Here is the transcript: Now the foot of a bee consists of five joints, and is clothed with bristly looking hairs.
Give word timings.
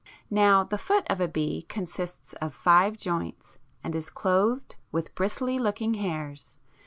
Now 0.31 0.63
the 0.63 0.79
foot 0.79 1.05
of 1.11 1.21
a 1.21 1.27
bee 1.27 1.61
consists 1.69 2.33
of 2.41 2.55
five 2.55 2.97
joints, 2.97 3.59
and 3.83 3.93
is 3.93 4.09
clothed 4.09 4.75
with 4.91 5.13
bristly 5.13 5.59
looking 5.59 5.93
hairs. 5.93 6.57